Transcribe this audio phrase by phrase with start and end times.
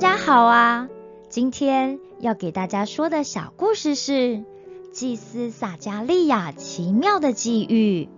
[0.00, 0.88] 大家好啊！
[1.28, 4.42] 今天要给大家说的小故事是
[4.94, 8.08] 祭司撒加利亚奇妙的际遇。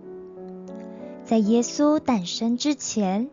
[1.25, 3.29] 在耶稣诞生之前，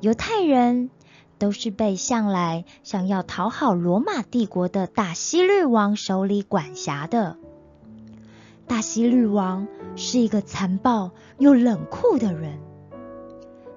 [0.00, 0.88] 犹太人
[1.36, 7.36] 都是被向来想要讨好罗马帝国的大希律王手里管辖的。
[8.66, 12.58] 大希律王是一个残暴又冷酷的人，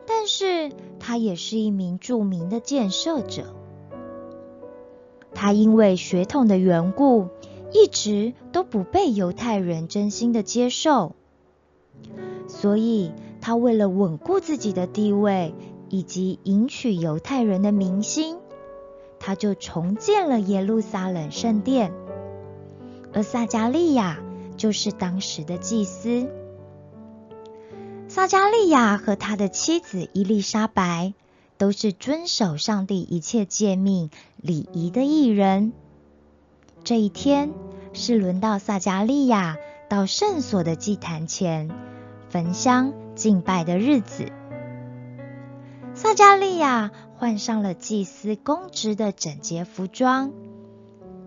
[0.07, 3.55] 但是他也是一名著名的建设者。
[5.41, 7.29] 他因为血统的缘故，
[7.71, 11.16] 一直都不被犹太人真心的接受，
[12.49, 15.53] 所以他为了稳固自己的地位
[15.88, 18.35] 以及赢取犹太人的民心，
[19.17, 21.94] 他就重建了耶路撒冷圣殿，
[23.13, 24.19] 而撒加利亚
[24.58, 26.27] 就是当时的祭司。
[28.09, 31.13] 撒加利亚和他的妻子伊丽莎白。
[31.59, 34.09] 都是遵守上帝一切诫命
[34.42, 35.73] 礼仪的艺人。
[36.84, 37.52] 这一天
[37.94, 39.58] 是轮到撒加利亚
[39.90, 41.70] 到圣所的祭坛前
[42.30, 44.32] 焚香敬拜的日子。
[45.94, 50.32] 撒加利亚换上了祭司公职的整洁服装，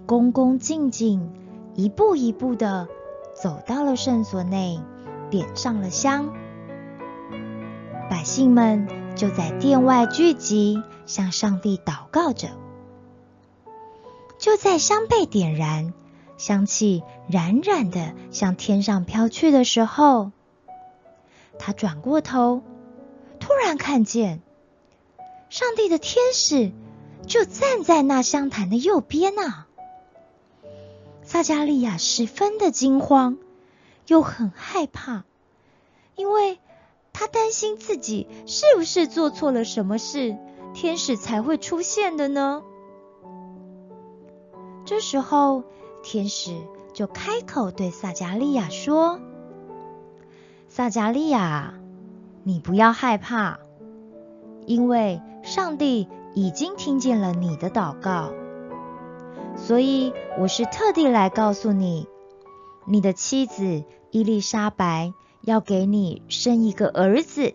[0.07, 1.31] 恭恭敬敬，
[1.75, 2.89] 一步一步的
[3.35, 4.81] 走到了圣所内，
[5.31, 6.33] 点上了香。
[8.09, 8.89] 百姓们。
[9.15, 12.49] 就在殿外聚集，向上帝祷告着。
[14.43, 15.95] 就在香被点燃，
[16.37, 20.33] 香气冉冉的向天上飘去的时候，
[21.61, 22.61] 他转过头，
[23.39, 24.41] 突然看见
[25.49, 26.73] 上帝的天使
[27.25, 29.69] 就站在那香坛的右边啊！
[31.23, 33.39] 撒加利亚十分的惊慌，
[34.09, 35.23] 又很害怕，
[36.17, 36.59] 因为。
[37.15, 40.35] 他担心自己是不是做错了什么事，
[40.73, 42.63] 天使才会出现的呢？
[44.85, 45.65] 这时候，
[46.03, 46.57] 天使
[46.93, 49.21] 就开口对撒加利亚说
[50.69, 51.75] ：“撒加利亚，
[52.43, 53.59] 你不要害怕，
[54.67, 58.33] 因为上帝已经听见了你的祷告，
[59.57, 62.07] 所以我是特地来告诉你，
[62.87, 65.13] 你的妻子伊丽莎白。”
[65.45, 67.55] 要给你生一个儿子，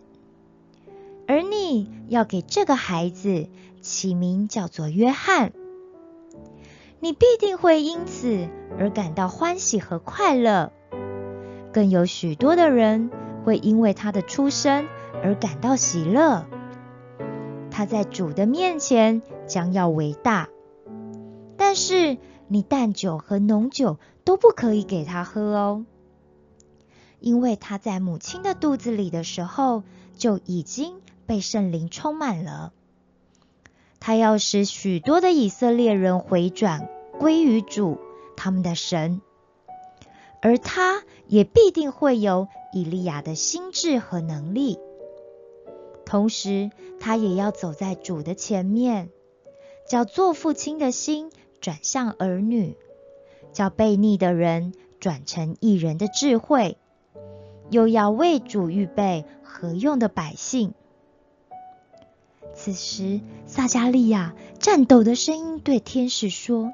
[1.25, 3.47] 而你要给这个孩子
[3.79, 5.53] 起名叫做约翰。
[6.99, 8.47] 你必定会因此
[8.79, 10.71] 而感到欢喜和快乐，
[11.71, 13.11] 更有许多的人
[13.45, 14.87] 会因为他的出生
[15.23, 16.45] 而感到喜乐。
[17.69, 20.49] 他在主的面前将要伟大，
[21.55, 25.85] 但是你淡酒和浓酒都不可以给他喝哦。
[27.19, 29.83] 因为他在母亲的肚子里的时候
[30.15, 30.95] 就已经
[31.27, 32.73] 被圣灵充满了，
[34.07, 36.87] 他要使许多的以色列人回转
[37.19, 37.97] 归于主
[38.37, 39.21] 他们的神，
[40.41, 44.79] 而他也必定会有以利亚的心智和能力，
[46.05, 49.09] 同时他也要走在主的前面，
[49.89, 51.29] 叫做父亲的心
[51.59, 52.77] 转向儿女，
[53.51, 56.77] 叫悖逆的人转成一人的智慧。
[57.69, 60.73] 又要为主预备何用的百姓。
[62.59, 66.73] 此时，撒加利亚颤抖的声音对天使说：“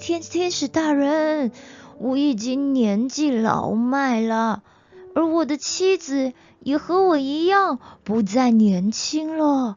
[0.00, 1.50] 天天使大人，
[1.98, 4.62] 我已经年纪老迈了，
[5.16, 9.76] 而我的妻子也和我一样不再年轻了。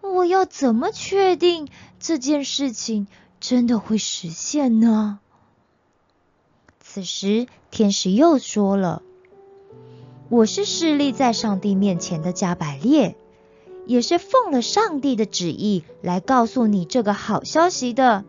[0.00, 1.68] 我要怎么确定
[2.00, 3.06] 这件事情
[3.38, 5.20] 真的会实现呢？”
[6.82, 9.00] 此时，天使又说了。
[10.28, 13.16] 我是势立在上帝面前的加百列，
[13.86, 18.24] 也是奉了上帝的旨意来告诉你这个好消息的。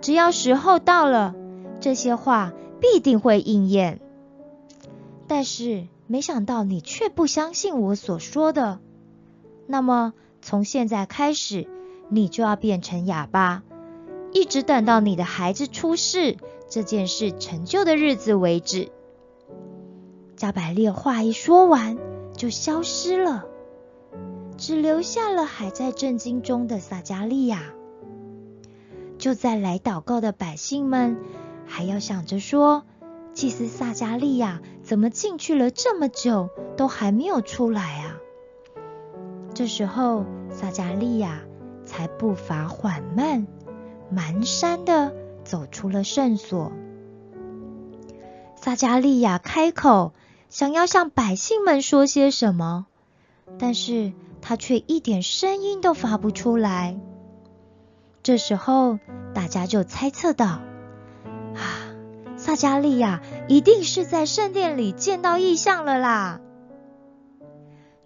[0.00, 1.34] 只要时候到了，
[1.80, 4.00] 这些话必定会应验。
[5.26, 8.80] 但是没想到你却不相信我所说的，
[9.66, 11.68] 那么从现在开始，
[12.08, 13.62] 你就要变成哑巴，
[14.32, 16.36] 一直等到你的孩子出世
[16.68, 18.90] 这件事成就的日子为止。
[20.36, 21.98] 加百列话一说完，
[22.34, 23.44] 就消失了，
[24.60, 27.62] 只留下了还在震惊中的撒加利亚。
[29.16, 31.16] 就在来祷告的百姓们
[31.66, 32.84] 还要想着说，
[33.32, 38.18] 祭司撒加利亚怎么进去了这么久都还没有出来啊？
[39.54, 41.40] 这时候，撒加利亚
[41.86, 43.46] 才步伐缓慢、
[44.14, 46.70] 蹒跚的走出了圣所。
[48.56, 50.12] 撒加利亚开口。
[50.50, 52.86] 想要向百姓们说些什么，
[53.60, 54.12] 但是
[54.50, 56.98] 他却一点声音都发不出来。
[58.24, 58.98] 这时候，
[59.32, 60.46] 大家就猜测到：
[61.54, 61.62] 啊，
[62.36, 66.40] 撒加利亚一定是在圣殿里见到异象了啦！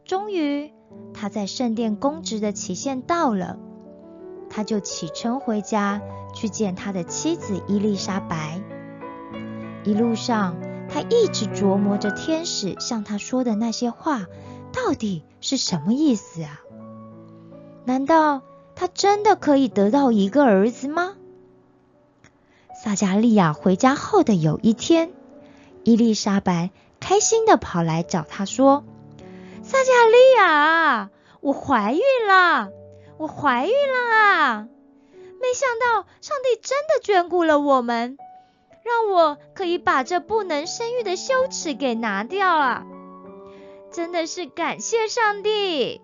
[0.04, 0.74] 终于，
[1.14, 3.58] 他在圣殿公职的期限到了，
[4.50, 6.02] 他就启程回家
[6.34, 8.60] 去见他的妻子伊丽莎白。
[9.82, 10.56] 一路上，
[10.90, 14.26] 他一直琢磨着天使向他说的那些话
[14.74, 16.60] 到底是什么意思啊？
[17.84, 18.42] 难道
[18.74, 21.14] 他真的可以得到一个儿子吗？
[22.82, 25.12] 撒加利亚回家后的有一天，
[25.84, 28.84] 伊丽莎白开心的跑来找他说
[29.62, 31.10] ：“撒加利亚，
[31.40, 32.70] 我怀孕了，
[33.16, 34.68] 我怀孕了啊！
[35.40, 38.18] 没想到上帝真的眷顾了我们，
[38.82, 42.84] 让我可以把这不能生育的羞耻给拿掉了，
[43.94, 46.00] 真的是感谢上帝。”